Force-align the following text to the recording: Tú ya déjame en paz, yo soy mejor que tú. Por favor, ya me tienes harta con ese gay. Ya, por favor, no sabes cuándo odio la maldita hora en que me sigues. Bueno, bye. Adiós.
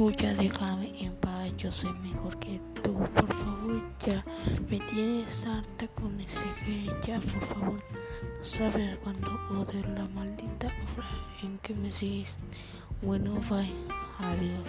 Tú 0.00 0.10
ya 0.12 0.32
déjame 0.32 0.94
en 0.98 1.12
paz, 1.16 1.54
yo 1.58 1.70
soy 1.70 1.92
mejor 1.92 2.38
que 2.38 2.58
tú. 2.82 2.94
Por 2.94 3.34
favor, 3.34 3.82
ya 4.06 4.24
me 4.70 4.78
tienes 4.78 5.44
harta 5.44 5.86
con 5.88 6.18
ese 6.18 6.46
gay. 6.64 6.90
Ya, 7.06 7.20
por 7.20 7.42
favor, 7.42 7.74
no 8.38 8.42
sabes 8.42 8.96
cuándo 9.00 9.28
odio 9.50 9.86
la 9.94 10.08
maldita 10.08 10.68
hora 10.96 11.06
en 11.42 11.58
que 11.58 11.74
me 11.74 11.92
sigues. 11.92 12.38
Bueno, 13.02 13.34
bye. 13.50 13.70
Adiós. 14.20 14.64